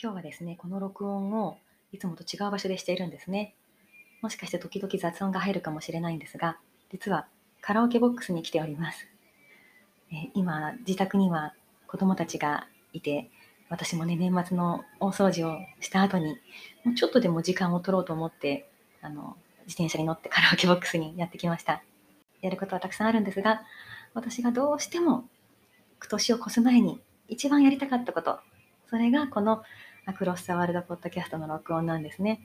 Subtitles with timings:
[0.00, 1.58] 今日はですね、この録音を
[1.90, 3.56] いつもと違う場所でしているんですね。
[4.22, 6.56] もしかして時々雑音が入るかもしれないんですが、
[6.92, 7.26] 実は
[7.60, 9.08] カラオケボックスに来ております。
[10.12, 11.52] え今、自宅には
[11.88, 13.28] 子供たちがいて、
[13.70, 16.36] 私もね、年末の大掃除をした後に、
[16.84, 18.70] もうちょっとでも時間を取ろうと思って、
[19.02, 21.82] あの、自転車に乗ってカラオケボックスにやってきました。
[22.40, 23.62] やることはたくさんあるんですが、
[24.14, 25.24] 私がどうしても
[26.08, 28.38] 年を越す前に一番やりたかったこと、
[28.88, 29.62] それがこの
[30.08, 32.40] アクロス・ザ・ワールド・ポッドキャストの録音なんですね。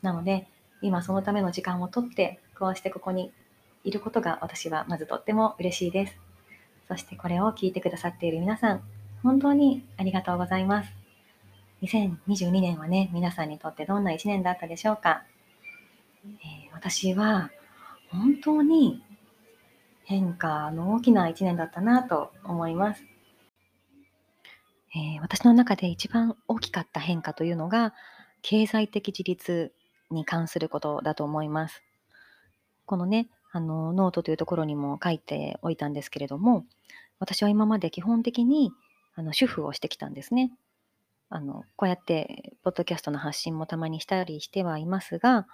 [0.00, 0.46] なので、
[0.80, 3.32] 今そのための時間をとって、こうしてここに
[3.82, 6.16] いることが私はまずとっても嬉しいです。
[6.86, 8.82] そしてこれを聞いてくださっている皆さん、
[9.24, 10.92] 本当にありがとうございます。
[11.82, 15.24] 2022年はね、皆さんにとってどんな1年だったでしょうか。
[16.24, 17.50] えー、私は
[18.10, 19.02] 本当に
[20.04, 23.09] 変化の大きな1年だったなと思います。
[24.94, 27.94] えー、私の中で一番大きかった変化というのが
[28.42, 29.72] 経済的自立
[30.10, 31.82] に関することだと思います。
[32.86, 36.64] このね、あのノートというところにも書いておいたんですけれども、
[37.20, 38.72] 私は今まで基本的に
[39.14, 40.52] あの主婦をしてきたんですね。
[41.28, 45.46] あのこうやってポッドキャストの発信もたまにしたりしてはいますが、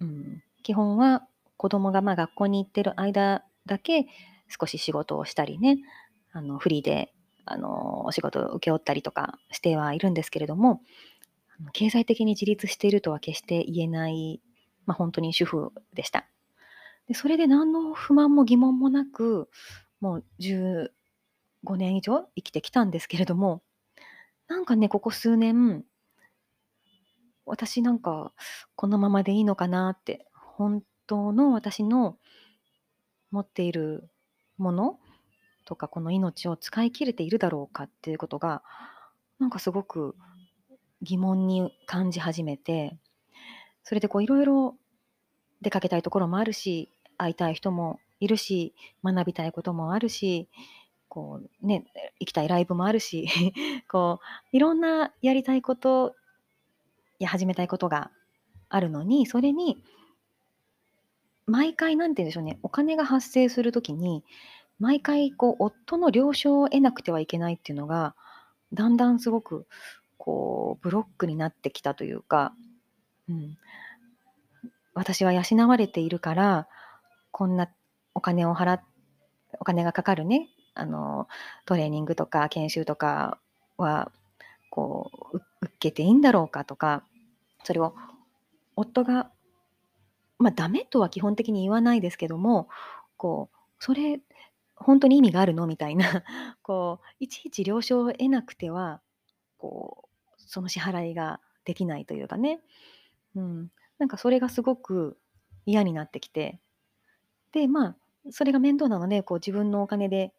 [0.00, 1.26] うん、基本は
[1.56, 4.06] 子供がまあ学校に行ってる間だけ
[4.48, 5.78] 少し仕事をしたりね、
[6.32, 7.14] あのフリーで
[7.46, 10.82] あのお仕事を請け負ったりとかしてはいるんですけれども、
[11.72, 14.42] 経済的に自立しているとは決して言えない、
[14.84, 16.26] まあ、本当に主婦でした。
[17.08, 19.48] でそれで何の不満も疑問もなく、
[20.00, 20.88] もう15
[21.76, 23.62] 年以上生きてきたんですけれども、
[24.48, 25.84] なんかね、ここ数年、
[27.44, 28.32] 私なんか
[28.74, 32.18] このままでいいのかなって、本当の私の
[33.30, 34.10] 持っている
[34.58, 34.98] もの
[35.66, 38.62] とか、この命を使い切れているだろうかっていうことが、
[39.38, 40.16] なんかすごく
[41.02, 42.96] 疑問に感じ始めて、
[43.82, 44.76] それでこういろいろ
[45.60, 48.74] 出かけたいところもあるし、会いたい人もいるし、
[49.04, 50.48] 学びたいこともあるし、
[51.08, 51.84] こうね、
[52.20, 53.28] 行きたいライブもあるし、
[53.90, 54.20] こ
[54.52, 56.14] ういろんなやりたいこと
[57.18, 58.10] や始めたいことが
[58.68, 59.82] あるのに、それに
[61.46, 64.24] 毎回なんて言うんでしょうね、お金が発生するときに、
[64.78, 68.14] 毎回こう夫の了承を得なくてはいけないっていうのが、
[68.72, 69.66] だんだんすごく
[70.18, 72.52] こうブロックになってきたというか、
[73.28, 73.56] うん、
[74.94, 76.68] 私は養われているから
[77.30, 77.68] こんな
[78.14, 78.82] お金を払っ
[79.60, 81.28] お金がかかるねあの
[81.64, 83.38] トレーニングとか研修とか
[83.76, 84.10] は
[84.70, 87.04] こう受けていいんだろうかとか
[87.64, 87.94] それを
[88.74, 89.30] 夫が
[90.38, 92.68] まあダメとは基本的に言わないですけども
[93.16, 94.20] こうそれ
[94.76, 95.66] 本当に意味があるの？
[95.66, 96.22] みたいな。
[96.62, 99.00] こういちいち了承を得なくては
[99.58, 102.60] こうその支払いができないというかね、
[103.34, 105.18] うん、なんかそれがすごく
[105.64, 106.60] 嫌になってきて。
[107.52, 107.96] でまあ
[108.30, 110.34] それが面倒なのでこう自分のお金で、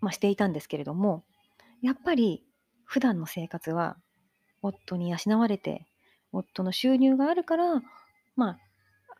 [0.00, 1.24] まあ、していたんですけれども
[1.82, 2.44] やっぱり
[2.84, 3.96] 普段の生活は
[4.62, 5.86] 夫に養われて
[6.32, 7.82] 夫の収入があるから
[8.34, 8.58] まあ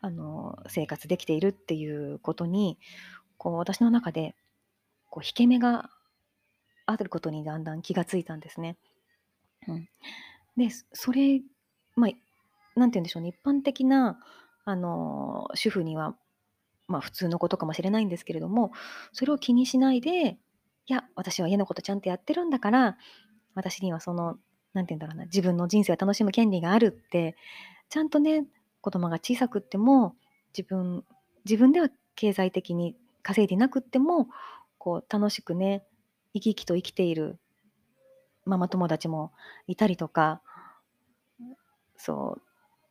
[0.01, 2.79] あの生活できているっていうことに
[3.41, 4.35] こう私の中で
[5.09, 5.89] こう引け目が
[6.85, 8.77] あることにだんだん気がついたんですね。
[9.67, 9.89] うん。
[10.57, 11.41] で、それ、
[11.95, 14.19] まあ、なんて言うんでしょうね、一般的な、
[14.63, 16.15] あの、主婦には、
[16.87, 18.73] まあ、普通のことかもしれないんですけれども、
[19.11, 20.37] それを気にしないで、
[20.85, 22.95] いや、私は家のことちゃんとやってるんだから、
[23.55, 24.37] 私にはその、
[24.73, 27.35] なんて言うんだろうな、自分の人生を楽しむ権利があるって、
[27.89, 28.45] ちゃんとね、
[28.81, 30.15] 子供が小さくっても、
[30.55, 31.03] 自分
[31.45, 34.27] 自分では経済的に稼いでなくっても、
[34.77, 35.83] こう楽しくね、
[36.33, 37.39] 生き生きと生きている
[38.45, 39.31] ママ友達も
[39.67, 40.41] いたりとか、
[41.97, 42.37] そ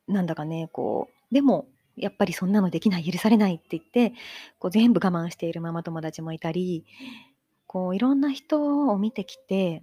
[0.09, 1.67] う、なんだかね、こう、でも、
[1.97, 4.15] やっぱりそんなのできない、許されないって言って、
[4.59, 6.87] こう全部我慢しているママ友達もいたり、
[7.67, 9.82] こういろんな人を見てきて、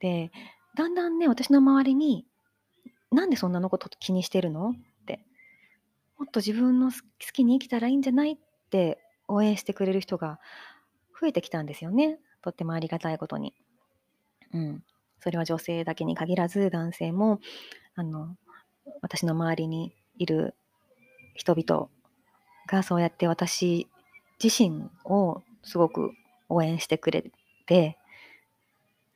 [0.00, 0.30] で、
[0.76, 2.26] だんだんね、私の周りに、
[3.10, 4.70] なんでそんなのこと気にしてるの？
[4.70, 4.74] っ
[5.06, 5.24] て、
[6.18, 6.98] もっと自分の好
[7.32, 8.32] きに生きたらいいんじゃない？
[8.32, 8.38] っ
[8.70, 8.98] て
[9.28, 10.38] 応援してくれる人が
[11.20, 12.18] 増えてきたんですよね。
[12.42, 13.54] とってもありがたいことに。
[14.52, 14.84] うん。
[15.20, 17.40] それは女性だけに限らず男性も
[17.94, 18.36] あの
[19.00, 20.54] 私の周りにいる
[21.34, 21.88] 人々
[22.66, 23.88] がそうやって私
[24.42, 26.12] 自身をすごく
[26.48, 27.24] 応援してくれ
[27.66, 27.96] て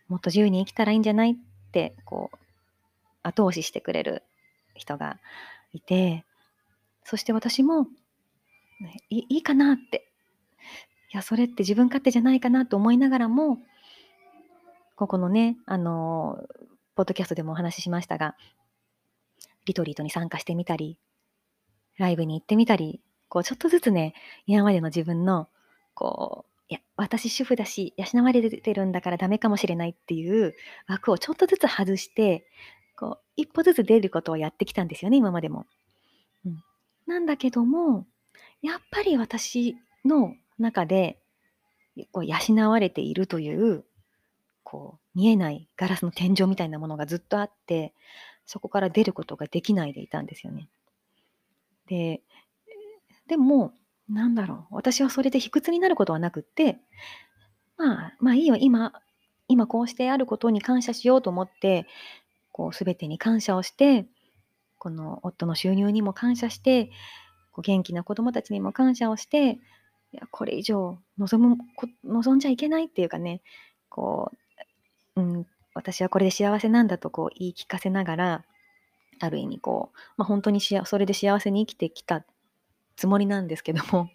[0.09, 1.35] もっと自由に生きたらいいんじゃないっ
[1.73, 2.37] てこう
[3.23, 4.23] 後押ししてくれる
[4.75, 5.19] 人が
[5.73, 6.25] いて
[7.05, 7.87] そして私も
[9.11, 10.09] いいいかなって
[11.13, 13.59] いやそれって自分勝手じゃないかなと思いながらも
[14.97, 16.45] ここのねあの
[16.95, 18.37] ポッドキャストでもお話ししましたが
[19.65, 20.99] リトリートに参加してみたり
[21.99, 24.15] ライブに行ってみたりこうちょっとずつね
[24.47, 25.49] 今までの自分の
[25.95, 30.55] こういや私主婦だし養われてるんだからダメかもしれないっていう
[30.87, 32.47] 枠をちょっとずつ外して
[32.97, 35.67] こう一歩ずつ出ることをやってきたんですよね今までも。
[36.45, 36.63] うん、
[37.07, 38.07] なんだけども
[38.63, 41.19] やっぱり私の中で
[42.13, 43.85] こう養われているという
[44.63, 47.95] こう見えないガラスの天井みたいなものがずっとあって
[48.45, 50.69] そこから出ることができないでいたんですよね。
[51.87, 52.23] で
[53.27, 53.73] でも
[54.09, 56.79] なんだろう私はそれで卑屈になることはなくって
[57.77, 58.93] まあまあいいよ今
[59.49, 61.87] 今こうしてあることに感謝しようと思って
[62.53, 64.07] こう全てに感謝をして
[64.79, 66.91] この夫の収入にも感謝して
[67.59, 69.59] こう元気な子供たちにも感謝をして
[70.13, 71.57] いやこれ以上望む
[72.05, 73.43] 望んじゃいけないっていうかね
[73.89, 74.31] こ
[75.17, 78.45] う、うん、私はこれで幸せなんだとこう言い聞かせながら
[79.19, 82.25] ある意味こう、まあ、本当にしそれで幸せに生きてきた
[82.95, 84.09] つもりなんですけども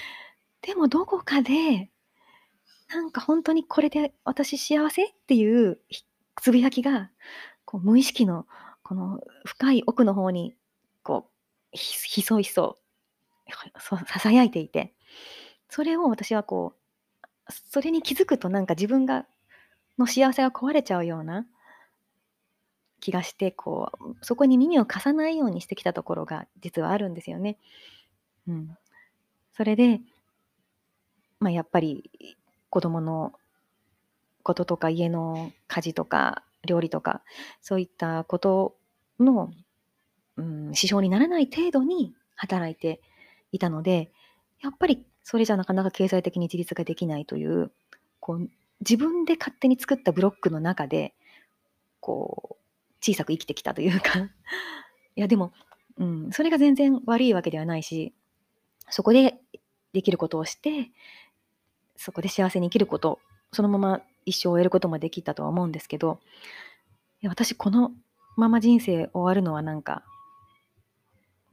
[0.62, 1.90] でもどこかで
[2.88, 5.78] なんか本当にこれで私幸せっていう
[6.40, 7.10] つぶやきが
[7.66, 8.46] こう無意識の
[8.82, 10.54] この深い奥の方に
[11.78, 12.78] ひそひそ
[13.78, 14.94] ささやいていて
[15.68, 19.26] それを私はこうそれに気づくとなんか自分が
[19.98, 21.46] の幸せが壊れちゃうような
[23.00, 27.58] 気がしてこうそこに耳を貸さないようにしてきたところが実はあるんですよね。
[28.46, 28.76] うん、
[29.56, 30.00] それで、
[31.38, 32.10] まあ、やっぱり
[32.70, 33.32] 子供の
[34.42, 37.22] こととか家の家事とか料理とか
[37.60, 38.76] そういったこと
[39.20, 39.52] の
[40.38, 43.00] うん、支障にならない程度に働いて
[43.52, 44.10] いたので、
[44.62, 47.70] やっぱりそれじゃなかなか経済的に自立ができないという、
[48.20, 48.48] こう
[48.80, 51.14] 自分で勝手に作ったブロックの中で、
[52.00, 52.56] こう、
[53.00, 54.18] 小さく生きてきたというか。
[55.16, 55.52] いやでも、
[55.96, 58.14] うん、それが全然悪いわけではないし、
[58.88, 59.40] そこで
[59.92, 60.92] できることをして、
[61.96, 63.18] そこで幸せに生きること、
[63.52, 66.20] そのまま一生を終えることもできたとは思うんですけど、
[67.20, 67.92] いや私この
[68.36, 70.04] まま人生終わるのはなんか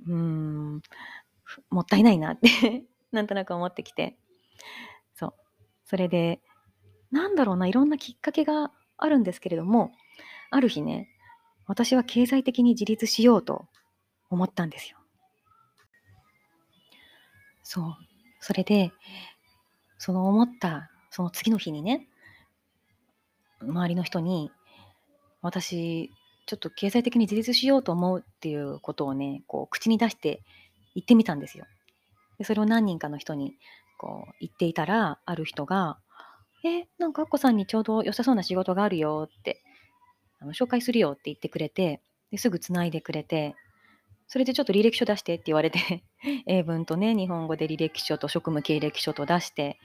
[0.08, 0.82] うん、
[1.70, 4.18] もったいないなって なんとなく思ってきて。
[5.14, 5.34] そう。
[5.86, 6.42] それで、
[7.12, 9.92] なんだろうな、いろんなきっかけがあるんですけれども、
[10.52, 11.10] ある日ね、
[11.68, 13.68] 私は経済的に自立しようと
[14.30, 14.98] 思ったんですよ。
[17.64, 17.96] そう。
[18.40, 18.92] それで、
[19.98, 22.08] その思った、その次の日にね、
[23.62, 24.52] 周りの人に、
[25.42, 26.12] 私、
[26.46, 30.44] ちょっと経済的に自立しようと思うっていうことをね、こう口に出して
[30.94, 31.66] 言ってみたんですよ。
[32.38, 33.56] でそれを何人かの人に
[33.98, 35.98] こう言っていたら、ある人が、
[36.64, 39.62] え、なんかアッコさんにちょうど良さそうな仕事があるよって、
[40.40, 43.56] あの紹介するよって言ってくれて、ですぐつないでくれて、
[44.28, 46.04] それでちょっと履歴書出してって言われて
[46.48, 49.80] 英文とね、日本語で履歴書と職務経歴書と出して、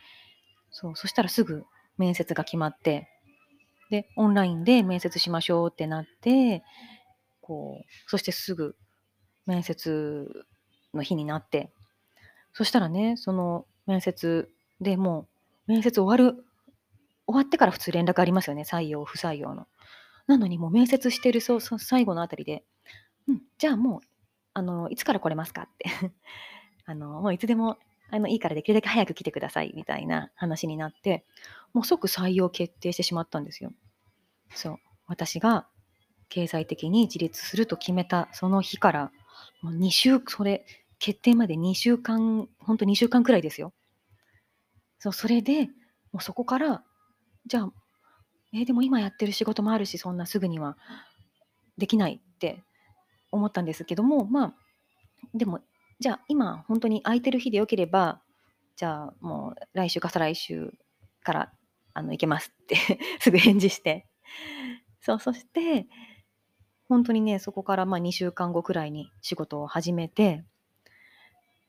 [0.71, 1.64] そう、そしたらすぐ
[1.99, 3.09] 面接が決まって、
[3.90, 6.62] で、オンラインで面接しましょうってなって、
[7.40, 8.76] こう、そしてすぐ
[9.47, 10.47] 面接
[10.94, 11.73] の日になって、
[12.52, 14.49] そしたらね、その面接
[14.80, 15.26] でも
[15.66, 16.44] う、面接終わる、
[17.26, 19.66] 終わってから普通連絡ありますよね、採用、不採用の。
[20.26, 22.64] なのにもう面接してるそう最後のあたりで、
[23.26, 24.00] うん、じゃあもう、
[24.54, 25.90] あの、いつから来れますかって
[26.87, 27.78] あの、もういつでも
[28.11, 31.25] あのいいからできるだけ早く来てくださいみたいな話になって、
[31.73, 33.73] もう即採用決定してしまったんですよ。
[34.55, 34.79] そう。
[35.07, 35.67] 私が
[36.29, 39.12] 経済的に自立すると決めたその日から、
[39.62, 40.64] もう2週、それ、
[40.99, 43.73] 決定まで2週間、本当2週間くらいですよ。
[44.99, 45.67] そう、それで、
[46.12, 46.85] もうそこから、
[47.47, 47.73] じゃあ、
[48.52, 50.76] えー、でも今やってる仕事もあるし、そんなすぐには
[51.79, 52.62] できないって
[53.31, 54.55] 思ったんですけども、まあ、
[55.35, 55.61] でも
[56.00, 58.23] じゃあ今本当に空いてる日でよければ、
[58.76, 60.73] じゃあもう来週か再来週
[61.23, 61.52] から
[61.92, 62.76] あの行けますって
[63.21, 64.07] すぐ返事して。
[65.02, 65.87] そう、そして、
[66.88, 70.45] 本当にね、そこからまあ2週間後くらいに仕事を始めて、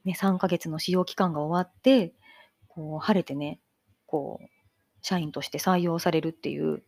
[0.05, 2.13] ね、3ヶ月の使用期間が終わって、
[2.69, 3.59] こう晴れてね、
[4.05, 4.47] こう、
[5.01, 6.83] 社員として採用されるっていう、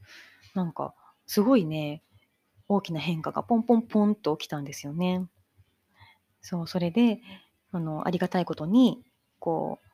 [0.55, 0.95] なんか、
[1.25, 2.03] すごいね、
[2.69, 5.27] 大きな変化がポンポンポンと起きたんですよね。
[6.43, 7.21] そう、それで、
[7.71, 9.01] あの、ありがたいことに、
[9.39, 9.88] こう、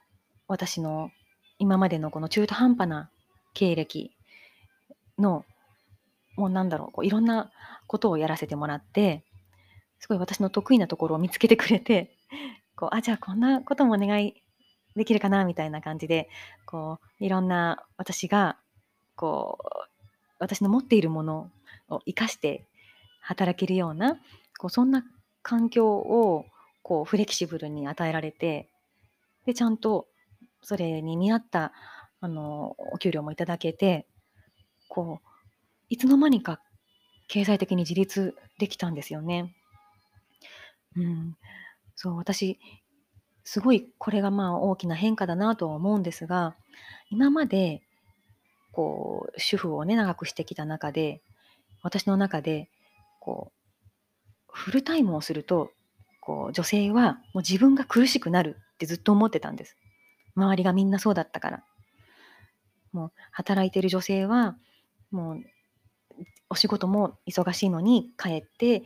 [0.48, 1.12] 私の
[1.60, 3.12] 今までのこの中途半端な
[3.53, 4.12] 経歴
[5.18, 5.46] の、
[6.36, 7.51] もうなんだろう、こういろんな
[7.88, 9.24] ことをやらせてもらって、
[10.00, 12.18] すごい私の得意なところを見つけてくれて、
[12.75, 14.41] こう、あ、じゃあこんなこともお願い
[14.96, 16.29] できるかなみたいな感じで、
[16.65, 18.58] こう、いろんな私が、
[19.15, 19.65] こう、
[20.39, 21.51] 私の持っているもの
[21.89, 22.65] を生かして
[23.22, 24.15] 働けるような、
[24.58, 25.03] こうそんな
[25.41, 26.46] 環境を
[26.84, 28.69] こうフレキシブルに与えられて、
[29.46, 30.08] で、ちゃんと
[30.62, 31.72] それに見合った
[32.22, 34.08] あのお給料もいただけて、
[34.89, 35.27] こう、
[35.89, 36.60] いつの間にか
[37.27, 39.55] 経済的に自立できたんですよね。
[40.96, 41.38] うん、
[41.96, 42.60] そう、私、
[43.43, 46.55] すごいこれがまあ大きな変化だなとは思うんですが、
[47.10, 47.81] 今まで
[48.72, 51.22] こう主婦をね、長くしてきた中で、
[51.81, 52.69] 私の中で
[53.19, 53.59] こう
[54.60, 55.72] フルタイムをすると、
[56.20, 59.78] こう女性はもう自分が苦しくなるってずっと思ってたんです。
[60.36, 61.63] 周りがみんなそうだったから。
[62.92, 64.58] もう働いてる女性は、
[65.12, 65.44] もう
[66.50, 68.84] お仕事も忙しいのに帰って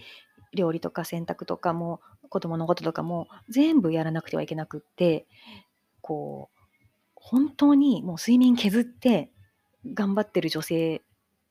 [0.54, 5.26] 料理とか洗濯とかも子供のこととかも全部やらなくてはいけなくって、
[6.02, 6.60] こう、
[7.16, 9.32] 本当にもう睡眠削って
[9.94, 11.02] 頑張ってる女性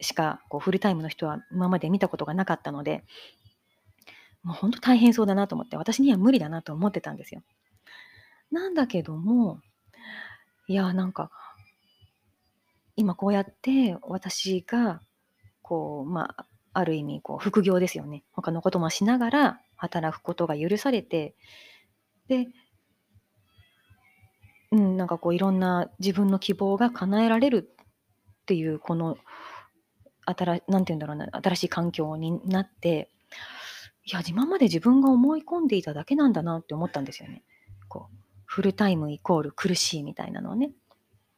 [0.00, 3.04] しかこうフルタイムの人は今まで見たことがなかったので、
[4.42, 7.42] もう本当大変そうだなと思って、私には無理だなと思ってたんですよ。
[8.50, 9.60] なんだけども、
[10.66, 11.30] いや、なんか、
[12.96, 15.00] 今こうやって私が、
[15.62, 18.24] こう、まあ、ある意味、こう、副業ですよね。
[18.32, 21.34] 他のこともしながら働くことが許されて、
[22.28, 22.48] で、
[24.70, 27.70] うん、なんかこういろんな自分の希望が叶えられる
[28.42, 29.18] っていう、この、
[30.26, 33.10] 新なんて言うんだろうな、新しい環境になって、
[34.04, 37.42] いや、今まで自分が思い込んでいただけなんだなって思ったんですよね。
[37.88, 40.72] こう、フルタイムイコール苦しいみたいなのをね。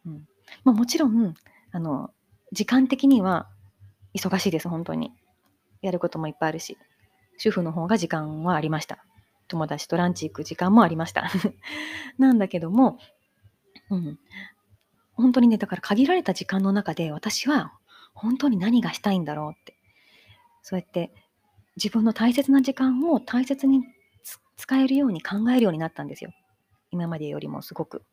[0.07, 0.29] うん。
[0.65, 1.35] まあ、もちろん、
[1.73, 2.11] あの、
[2.53, 3.49] 時間的には
[4.15, 5.13] 忙しいです、本当に。
[5.83, 6.79] やることもいっぱいあるし。
[7.37, 9.05] 主婦の方が時間はありました。
[9.49, 11.31] 友達とランチ行く時間もありました。
[12.17, 12.99] なんだけども、
[13.91, 14.19] うん。
[15.13, 17.73] 本当にね、だから限られた時間の中で私は
[18.15, 19.77] 本当に何がしたいんだろうって。
[20.63, 21.13] そうやって
[21.77, 23.85] 自分の大切な時間を大切に
[24.57, 26.33] 使えるように考えるようになったんですよ。
[26.91, 28.05] 今までよりもすごく。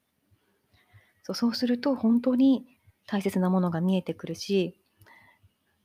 [1.24, 2.66] そうそうすると本当に
[3.06, 4.80] 大切なものが見えてくるし、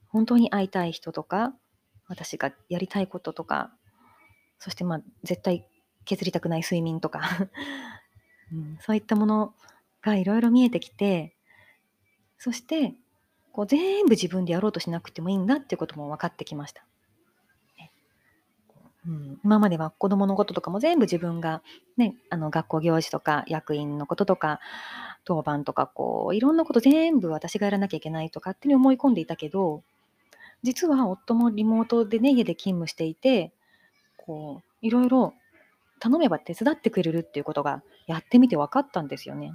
[0.09, 1.55] 本当に会いたい人とか、
[2.09, 3.73] 私がやりたいこととか、
[4.59, 5.69] そしてまあ絶対
[6.05, 7.21] 削りたくない睡眠とか
[8.53, 9.55] うん、そういったもの
[10.01, 11.37] がいろいろ見えてきて、
[12.39, 12.95] そして
[13.53, 16.87] こう全部自分でやろうとしなくてもいいんだっていうことも分かってきました。
[19.07, 21.63] うん、今までは子供のこととかも全部自分が、
[21.97, 24.61] ね、あの学校行事とか役員のこととか
[25.25, 29.83] 当番とかこういろんなこと全部私がやらなきゃいけないとかって思い込んでいたけど
[30.63, 33.53] 実は夫もリモートでね家で勤務していて
[34.17, 35.35] こういろいろ
[36.01, 39.53] 頼めば手伝ってくれるっていうことがやってみて分かったんですよね。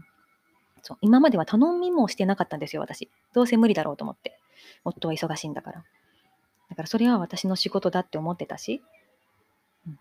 [0.81, 3.09] そう今までは頼みもしてなかったんですよ私。
[3.33, 4.39] どうせ無理だろうと思って。
[4.83, 5.83] 夫は忙しいんだから。
[6.69, 8.81] だからそれは私の仕事だって思ってたし、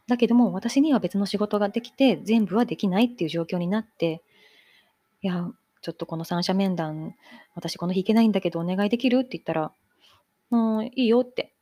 [0.06, 4.22] だけども私には別の仕事ができて全部はできないっていう状況になって、
[5.22, 5.50] いや、
[5.82, 7.14] ちょっとこの三者面談、
[7.54, 9.72] 私この日行けないんだけどお願いできるって言ったら、
[10.50, 11.54] うん、いいよって、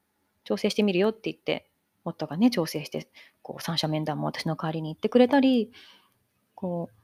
[0.44, 1.68] 調整してみるよって言って、
[2.04, 3.08] 夫がね、調整して、
[3.42, 5.70] こう三者面談も私の代わりに行ってくれたり、
[6.54, 6.94] こう、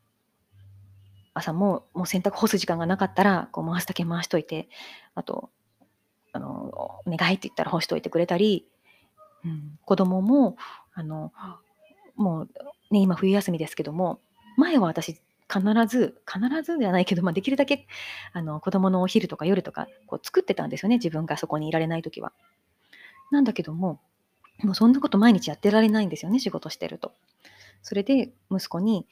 [1.34, 4.68] 朝ももう洗濯干す時間がなかったら、こう回すだけ回しといて、
[5.14, 5.50] あと、
[6.32, 8.66] あの、お願いって言ったら干しといてくれたり、
[9.44, 10.56] うん、子供も、
[10.94, 11.32] あの、
[12.16, 12.50] もう
[12.90, 14.20] ね、今冬休みですけども、
[14.56, 15.20] 前は私
[15.52, 17.86] 必ず、必ずじゃないけど、まあ、できるだけ
[18.32, 22.32] あの子供のお昼とか夜とかこう作ってたんですよね、自分がそこにいられない時は。
[23.30, 24.00] なんだけども、
[24.62, 27.12] もうそんなこと毎日やってられないんですよね、仕事してると。
[27.82, 29.06] それで息子に、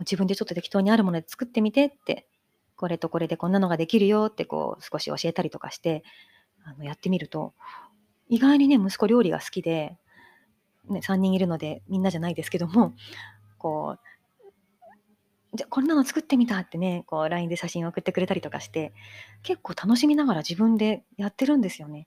[0.00, 2.26] 自分でちょっと適当にあるもので作ってみてって、
[2.76, 6.02] これとこれでこんなのができるよってこう少し教えたりとかして、
[6.64, 7.54] あのやってみると、
[8.28, 9.96] 意外にね、息子料理が好きで、
[10.88, 12.94] ね、3人いるのでみんなじゃないですけども、
[13.58, 14.12] こう、
[15.54, 18.92] じゃこんなの作ってみたってね、こう LINE で写真送ってくれたりとかして、
[19.42, 22.06] 結構楽しみながら自分でやってるんですよね。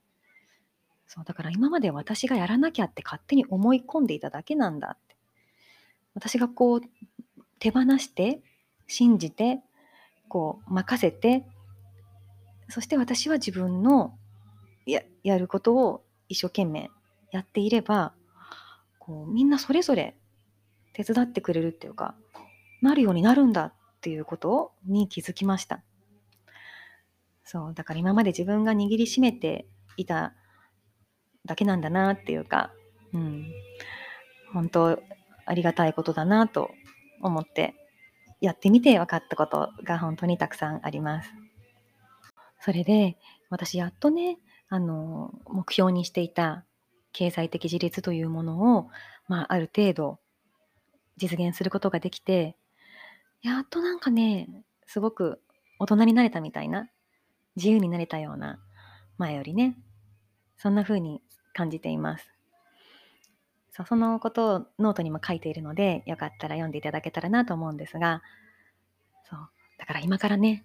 [1.06, 5.16] そう、だから今まで私がやらなきゃって勝手に思い込んでいただけなんだって。
[6.14, 6.80] 私がこう、
[7.58, 8.40] 手放して、
[8.88, 9.60] 信じて、
[10.28, 11.44] こう、任せて、
[12.68, 14.18] そして私は自分の
[14.86, 16.90] ややることを一生懸命
[17.30, 18.12] やっていれば
[19.06, 20.16] こうみんなそれぞれ
[20.92, 22.16] 手伝ってくれるっていうか
[22.82, 25.82] なるようになるんだっていうことに気づきました。
[27.44, 30.34] そうだから今まで自分が握りしめていた
[31.44, 32.72] だけなんだなっていうか、
[33.14, 33.46] うん、
[34.52, 34.98] 本当
[35.46, 36.72] ありがたいことだなと
[37.22, 37.74] 思って
[38.40, 41.30] やってみて分かったことが本当にたくさんあります。
[42.58, 43.16] それで
[43.48, 46.64] 私やっとねあの目標にしていた
[47.16, 48.90] 経済的自立というものを、
[49.26, 50.18] まあ、ある程度
[51.16, 52.56] 実現することができて
[53.40, 55.40] やっとなんかねすごく
[55.78, 56.90] 大人になれたみたいな
[57.56, 58.58] 自由になれたような
[59.16, 59.78] 前よりね
[60.58, 61.22] そんな風に
[61.54, 62.30] 感じています。
[63.72, 68.22] そうそのことをノートにも書いているのでよかったら読んでいただけたらなと思うんですが
[69.28, 70.64] そうだから今からね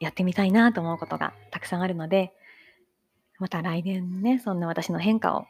[0.00, 2.34] やってみたいなと思うことがたくさんあるので
[3.38, 5.46] また来年ねそんな私の変化を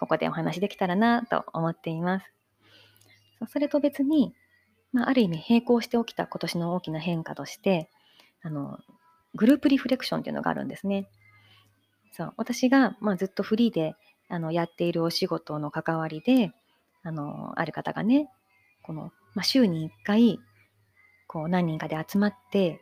[0.00, 2.26] ここでお話できたらなと思っています
[3.52, 4.32] それと別に、
[4.94, 7.90] まあ、ある意味並行して起きた今年の大きな変化として
[8.42, 8.78] あの
[9.34, 11.10] グループリフレクションっていうのがあるんですね。
[12.12, 13.94] そう私が、まあ、ずっとフリーで
[14.30, 16.52] あのやっているお仕事の関わりで
[17.02, 18.30] あのある方がね
[18.82, 20.38] この、まあ、週に1回
[21.26, 22.80] こう何人かで集まって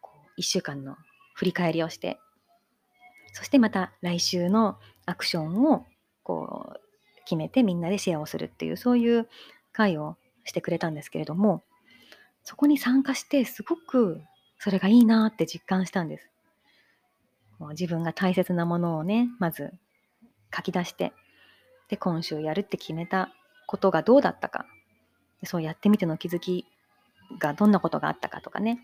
[0.00, 0.96] こう1週間の
[1.34, 2.20] 振り返りをして
[3.32, 5.84] そしてまた来週のアクションを
[6.24, 6.80] こう
[7.24, 9.28] 決めてみんなでシェアをするっていうそういう
[9.72, 11.62] 会をしてくれたんですけれども
[12.42, 14.20] そこに参加してすごく
[14.58, 16.30] それがいいなって実感したんです。
[17.58, 19.72] もう自分が大切なものをね、まず
[20.54, 21.12] 書き出して、
[21.88, 23.30] で、今週やるって決めた
[23.66, 24.66] ことがどうだったか、
[25.40, 26.66] でそうやってみての気づき
[27.38, 28.80] がどんなことがあったかとかね、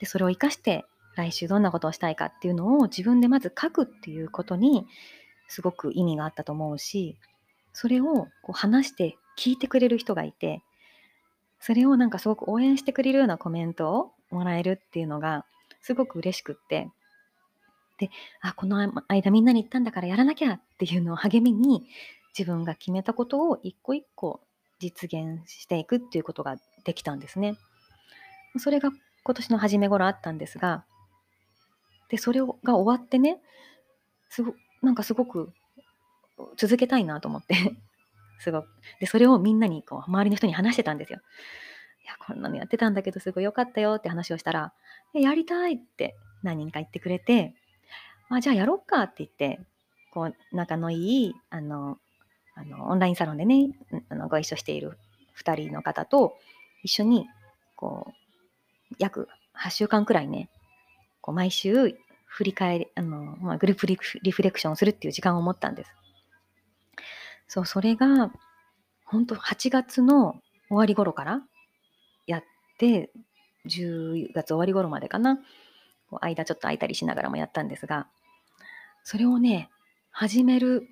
[0.00, 0.84] で、それを活かして
[1.14, 4.86] 来週どんなことをしたいかっていうのを自分でまず書くっていうことに
[5.48, 7.16] すごく意味があったと思うし、
[7.72, 10.62] それをこう話して聞いてくれる人がいて、
[11.60, 15.46] それをなんかすごく応援してくれるようなコメントをもらえるっていうのが
[15.80, 16.90] すごく嬉しくって、
[17.98, 21.86] で、あ、この間みんなに言ったんだからやらなきゃっていうのを励みに、
[22.38, 24.40] 自分が決めたことを一個一個
[24.78, 27.56] 実現していくっていうことができたんですね。
[28.58, 28.90] それが
[29.22, 30.84] 今年の初め頃あったんですが、
[32.08, 33.40] で、それが終わってね、
[34.28, 35.52] すごなんかすごく
[36.56, 37.54] 続けたいなと思って
[38.40, 38.68] すごく。
[39.00, 41.20] で、それをみんなに、こう、周りの人に話してたんですよ。
[42.04, 44.72] いや、こんなのやってたんだけど、すごい良かったよって話をしたら、
[45.14, 47.54] やりたいって何人か言ってくれて、
[48.28, 49.60] あ、じゃあやろっかって言って、
[50.12, 51.98] こう、仲のいい、あの、
[52.54, 53.70] あのオンラインサロンでね、
[54.08, 54.98] あのご一緒している
[55.38, 56.38] 2人の方と
[56.82, 57.28] 一緒に、
[57.74, 60.48] こう、約8週間くらいね、
[61.20, 61.98] こう毎週
[62.36, 63.96] 振り返り、あの、まあ、グループリ
[64.30, 65.90] フレクションをするっていう時間を持ったんです。
[67.48, 68.30] そう、それが、
[69.06, 70.34] 本当8月の
[70.68, 71.40] 終わり頃から
[72.26, 72.44] やっ
[72.78, 73.10] て、
[73.66, 75.38] 10月終わり頃までかな。
[76.10, 78.06] こう間ちょっと空いたりしながらもやったんですが、
[79.02, 79.70] それをね、
[80.10, 80.86] 始める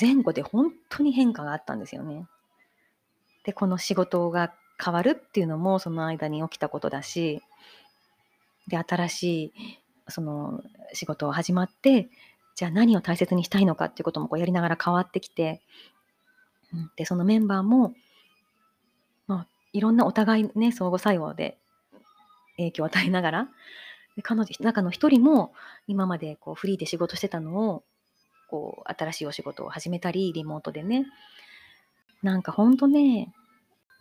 [0.00, 2.26] 前後で本当に変化があったんですよね。
[3.44, 4.52] で、この仕事が
[4.84, 7.40] 変わるっていうのもその間に起きたことだし、
[8.66, 9.52] で、新しい
[10.08, 10.62] その
[10.92, 12.08] 仕事を始まって、
[12.54, 15.62] じゃあ何を大切にしたいのかっていうこともこうやりながら変わってきて、
[16.96, 17.94] で、そのメンバーも、
[19.26, 21.58] まあ、いろんなお互いね、相互作用で
[22.56, 23.48] 影響を与えながら、
[24.16, 25.52] で彼女中の一人も
[25.86, 27.84] 今までこうフリーで仕事してたのを
[28.48, 31.06] こう新しいお仕事を始めたりリモートでね
[32.22, 33.32] なんかほんとね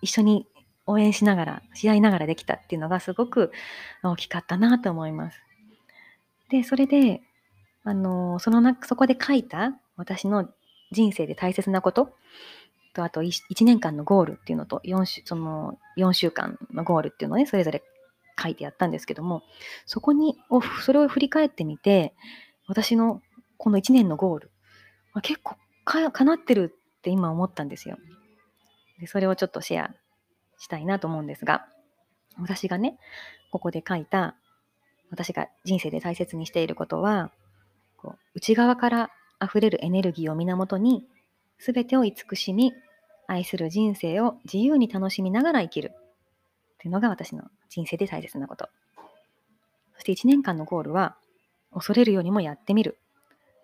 [0.01, 0.47] 一緒に
[0.85, 3.51] 応援しながらし合いながらできたっていうのがすごく
[4.03, 5.39] 大きかったなと思います。
[6.53, 7.21] でそれで
[7.83, 10.49] あのそのなそこで書いた私の
[10.91, 12.13] 人生で大切なこと
[12.93, 17.83] とあと 1, 1年間のゴールっていうのと 4, 週その4週間のゴールっていうのをねそれぞれ
[18.41, 19.43] 書いてやったんですけども、
[19.85, 20.37] そこに、
[20.81, 22.13] それを振り返ってみて、
[22.67, 23.21] 私の
[23.57, 24.51] この1年のゴール、
[25.21, 27.97] 結構かかなってるって今思ったんですよ
[28.99, 29.07] で。
[29.07, 29.95] それをちょっとシェア
[30.57, 31.67] したいなと思うんですが、
[32.39, 32.97] 私がね、
[33.51, 34.35] ここで書いた、
[35.13, 37.31] 私が人生で大切にしていることは、
[37.97, 41.05] こう内側から溢れるエネルギーを源に、
[41.59, 42.73] すべてを慈しみ、
[43.27, 45.91] 愛する人生を自由に楽しみながら生きる。
[45.93, 48.67] っていうのが私の人生で大切なこと。
[49.93, 51.15] そして1年間のゴールは、
[51.71, 52.97] 恐れるようにもやってみる。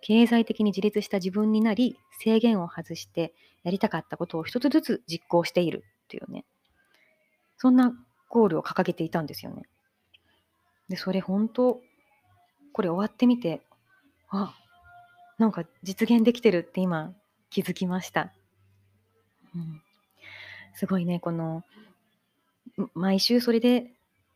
[0.01, 3.33] 経済的に自立した自分になり、制限を外して
[3.63, 6.45] やりたかったことを一つずつ実行しているっていうね。
[7.57, 7.91] そんな
[8.29, 9.63] ゴールを掲げていたんですよね。
[10.89, 11.81] で、それ本当、
[12.73, 13.61] これ終わってみて、
[14.29, 14.55] あ、
[15.37, 17.13] なんか実現できてるって今
[17.49, 18.33] 気づきました。
[19.55, 19.81] うん、
[20.73, 21.63] すごいね、この、
[22.93, 23.91] 毎週それで、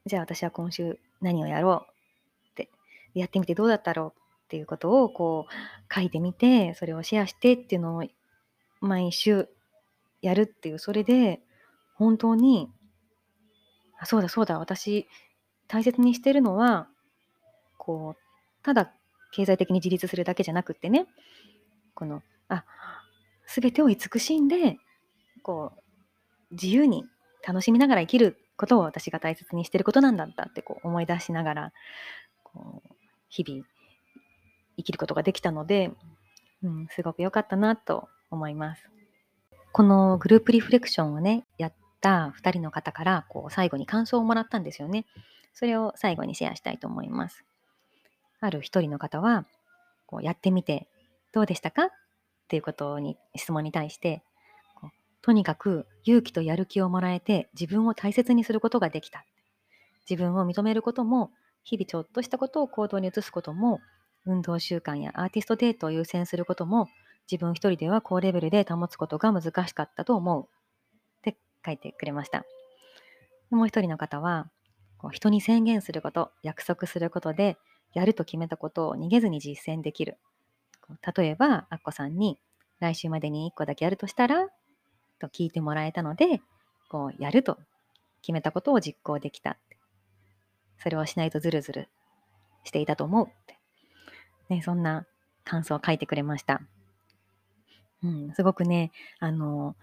[0.06, 2.70] じゃあ私は今週何をやろうって、
[3.14, 8.04] やってみてどうだったろうっていうことをこう書いてみて、それをシェアしてっていうのを
[8.82, 9.48] 毎週
[10.22, 11.42] やるっていう、それで
[11.96, 12.70] 本当に、
[14.00, 15.08] あ、そうだそうだ、私
[15.74, 16.88] 大切にしてるのは、
[17.80, 18.94] こう、ただ
[19.32, 21.08] 経済的に自立するだけじゃなくってね、
[21.96, 22.64] この、あ、
[23.48, 24.78] すべてを慈しんで、
[25.42, 27.06] こう、自由に
[27.46, 31.74] 楽しみながら生きることを私が大切にしてることなんだったってこう思い出しながら、
[32.44, 32.90] こう、
[33.30, 33.66] 日々
[34.78, 35.90] 生きることができたので、
[36.62, 38.88] うん、すごく良かったなと思います。
[39.72, 45.08] このグループリフレクションをね、やった2人の方から、こう、最後に感想をもらったんですよね。
[45.54, 47.44] それを最後にシェアしたいと思います。
[48.40, 49.46] ある1人の方は、
[50.06, 50.88] こうやってみて
[51.32, 51.86] どうでしたか？
[51.86, 51.90] っ
[52.48, 54.24] ていうことに、質問に対して、
[55.22, 59.26] とにかく勇気とやる気をもらえて自分を大切にすることができた。
[60.10, 61.32] 自分を認めることも、
[61.64, 63.80] 日々ちょっとしたことを行動に移すことも、
[64.26, 66.90] 運動習慣やアーティストデートを優先することも、
[67.32, 70.44] 自分一人では高レベルで保つことが難しかったと思う。
[70.44, 70.48] っ
[71.22, 72.44] て書いてくれました。
[73.50, 74.50] もう一人の方は、
[75.04, 77.58] こう人に宣言すること、約束することで、
[77.94, 80.18] やると決めたことを逃げずに実践できる。
[81.18, 82.40] 例えば、アッコさんに、
[82.80, 84.48] 来週までに1個だけやるとしたら
[85.20, 86.42] と聞いてもらえたので、
[86.88, 87.58] こう、やると
[88.22, 89.58] 決めたことを実行できた。
[90.78, 91.90] それをしないとズルズル
[92.64, 93.60] していたと思うって。
[94.48, 95.06] ね、そんな
[95.44, 96.62] 感想を書いてくれました。
[98.02, 99.76] うん、すごくね、あの、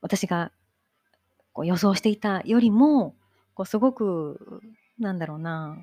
[0.00, 0.50] 私が
[1.52, 3.14] こう予想していたよりも、
[3.56, 4.60] こうすごく、
[4.98, 5.78] なんだろうな、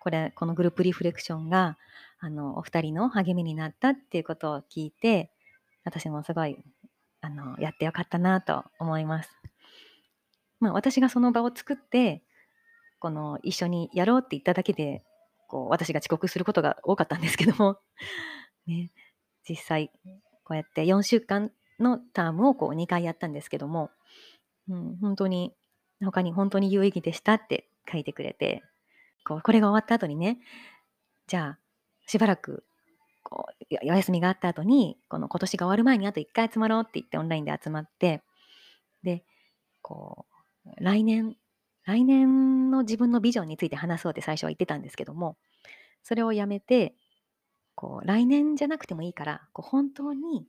[0.00, 1.78] これ、このグループリフレクションが、
[2.18, 5.30] あの、お二人の励みになったっていうことを聞いて、
[5.84, 6.56] 私もすごい、
[7.20, 9.30] あの、やってよかったなと思います。
[10.60, 12.22] まあ、私がその場を作って、
[13.00, 15.04] この一緒にやろうって言っただけで、
[15.46, 17.78] こう私が遅刻することが多かったんですけども、
[18.66, 18.92] ね、
[19.46, 19.90] 実際
[20.42, 23.90] こうやって4週間のタームをこう2回やったんですけども、
[24.68, 25.54] うん、本当に
[26.00, 28.62] 他に本当に有意義でしたって書いてくれて
[29.24, 30.38] こうこれが終わった後にね
[31.26, 31.58] じゃあ
[32.06, 32.64] しばらく
[33.22, 38.22] こうお休みがあった後にこの今年が終わる前にあと1回集まろうって言ってオンラインで集まって
[39.02, 39.24] で
[39.82, 40.26] こ
[40.66, 41.36] う来年
[41.84, 45.36] 来年の自分のビジョンについて話そうって最初は言ってたんですけども、
[46.02, 46.94] それをやめて、
[47.74, 50.46] こう、来年じゃなくてもいいから、こう本当に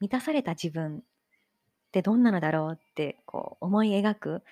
[0.00, 1.00] 満たされた自分っ
[1.92, 4.42] てどんなのだろうって、こう、思い描く、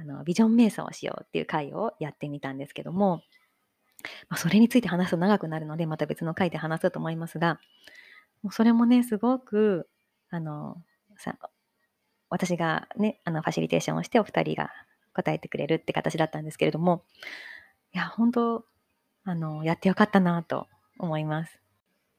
[0.00, 3.22] あの、ビジョン瞑想をしようっていう回をやってみたんですけども、
[4.30, 7.60] まあ、それについて話すと長くなるので、また別の回で話そうと思いますが、
[8.42, 9.88] もうそれもね、すごく、
[10.30, 10.82] あの、
[11.18, 11.36] さ
[12.30, 14.70] 私がね、あの、ファシリテーションをして、お二人が
[15.12, 17.04] 答えてくれるって形だったんですけれども、
[17.92, 18.64] いや、本当、
[19.24, 20.66] あの、やってよかったなと
[20.98, 21.60] 思います。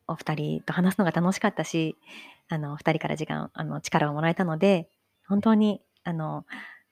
[0.07, 1.97] お二人と話すのが楽しかったし、
[2.49, 4.89] あの、二人から時間、あの、力をもらえたので、
[5.27, 6.45] 本当に、あの、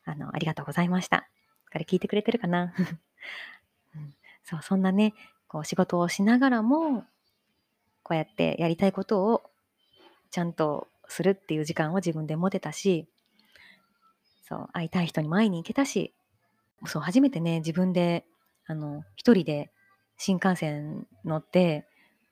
[0.10, 1.30] あの、ありがとうございました。
[1.72, 2.74] これ聞いてくれてるかな、
[3.96, 5.14] うん、そう、そんなね、
[5.48, 7.06] こう仕事をしながらも、
[8.04, 9.44] こうやってやりたいことを
[10.32, 13.08] ちゃんとするっていう時間を自分で持てたし、
[14.44, 16.14] そう、会いたい人にも会いに行けたし、
[16.86, 18.26] そう、初めてね、自分で、
[18.66, 19.72] あの、一人で
[20.18, 21.88] 新幹線乗って、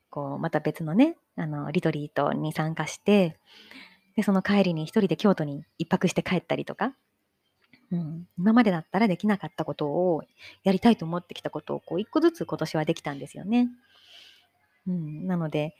[0.09, 3.39] こう、また別のね、あの、リトリートに参加して、
[4.15, 6.95] で、その帰りに一人で京都に一泊して帰ったりとか、
[7.91, 10.23] うん、今までだったらできなかったことを、
[10.63, 13.69] やりたいと思ってきたことを、こう、一個ずつ今年はできたんですよね。
[14.87, 15.75] うん、なので、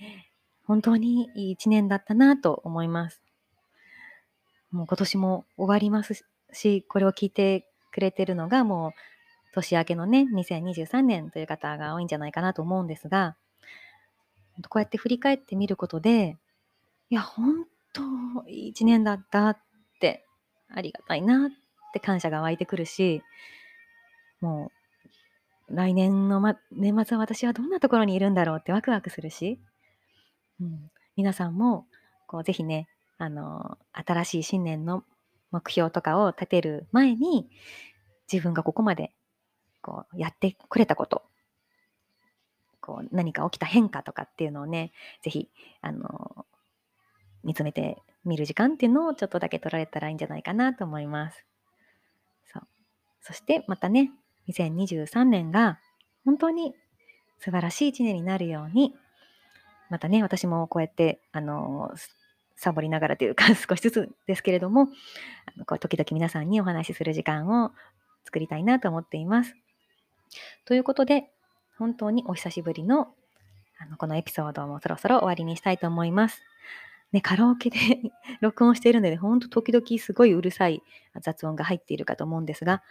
[0.65, 3.21] 本当にいい一年だったなと思います。
[4.71, 8.91] もう今年も終わりますし、これを聞いてくれてるのがもう
[9.53, 13.37] 年明けのね、2023年という方が多いんじゃないかなと思うんですが、
[14.69, 16.37] こうやって振り返ってみることで、
[17.09, 18.01] いや、本当
[18.47, 19.57] いい、一年だったっ
[19.99, 20.25] て、
[20.69, 21.55] ありがたいなって
[21.99, 23.23] 感謝が湧いてくるし、
[24.41, 24.71] も
[25.69, 29.59] う、来年の、ま、年末は私はどんなところにいるんだろうってワクワクするし、
[30.61, 31.85] うん、皆さんも、
[32.27, 35.03] こう、ぜひね、あの、新しい新年の
[35.51, 37.49] 目標とかを立てる前に、
[38.31, 39.13] 自分がここまで
[39.81, 41.23] こうやってくれたこと、
[42.81, 45.49] こう何か起きた変化とかっていうのをね、ぜひ、
[45.81, 46.45] あの、
[47.43, 51.45] 見つめてみる時間っていうのをちょっとだけ取られたらいいんじゃないかなと思います。
[53.27, 53.33] そ。
[53.33, 54.11] してまたね、
[54.49, 55.79] 2023年が
[56.25, 56.73] 本当に
[57.39, 58.93] 素晴らしい一年になるように、
[59.89, 61.91] またね、私もこうやって、あの、
[62.57, 64.89] サボりながらというか、 少しずつですけれども、
[65.45, 67.71] あのこう時々皆さんにお話しする時間を
[68.25, 69.55] 作りたいなと思っています。
[70.65, 71.31] ということで、
[71.77, 73.13] 本当にお久しぶりの
[73.79, 76.41] あのこのエピソードもそろそろ終わりにしたいと思います。
[77.11, 77.77] ね、カラオケで
[78.41, 80.81] 録音しているので、ほんと時々すごいうるさい
[81.21, 82.81] 雑音が入っているかと思うんですが、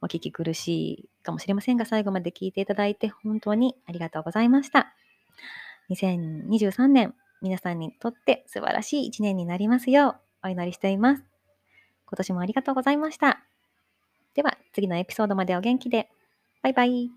[0.00, 4.94] お聞き苦しいかもしれませんが、最後まで聞いていただいて本当にありがとうございました。
[5.90, 11.22] 2023年、皆さんにとって素晴らしい一年になりますようお祈りしています。
[12.06, 13.42] 今年もありがとうございました。
[14.34, 16.08] では、次のエピソードまでお元気で。
[16.62, 17.10] バイバイ。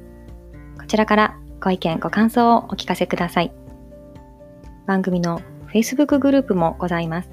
[0.78, 3.54] こちらからご意見、ご感想をお聞かせください。
[4.88, 7.30] 番組の Facebook グループもございます。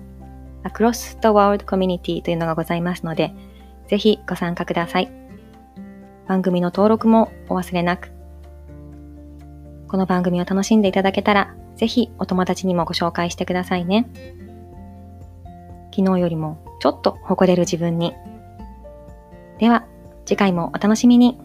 [0.64, 3.32] Across the World Community というのがございますので、
[3.88, 5.10] ぜひご参加ください。
[6.26, 8.17] 番組の登録もお忘れなく。
[9.88, 14.06] この番組を楽しんでいただけたら、ぜひお友達にもご紹介してくださいね。
[15.96, 18.14] 昨日よりもちょっと誇れる自分に。
[19.58, 19.86] では、
[20.26, 21.38] 次回もお楽しみに。